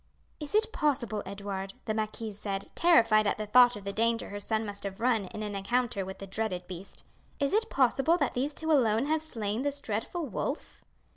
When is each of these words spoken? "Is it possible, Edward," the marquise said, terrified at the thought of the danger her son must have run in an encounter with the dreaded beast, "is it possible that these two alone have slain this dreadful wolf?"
"Is 0.39 0.55
it 0.55 0.71
possible, 0.71 1.21
Edward," 1.27 1.75
the 1.85 1.93
marquise 1.93 2.39
said, 2.39 2.71
terrified 2.73 3.27
at 3.27 3.37
the 3.37 3.45
thought 3.45 3.75
of 3.75 3.83
the 3.83 3.93
danger 3.93 4.29
her 4.29 4.39
son 4.39 4.65
must 4.65 4.81
have 4.83 4.99
run 4.99 5.25
in 5.25 5.43
an 5.43 5.53
encounter 5.55 6.03
with 6.03 6.17
the 6.17 6.25
dreaded 6.25 6.65
beast, 6.65 7.03
"is 7.39 7.53
it 7.53 7.69
possible 7.69 8.17
that 8.17 8.33
these 8.33 8.55
two 8.55 8.71
alone 8.71 9.05
have 9.05 9.21
slain 9.21 9.61
this 9.61 9.79
dreadful 9.79 10.25
wolf?" 10.25 10.83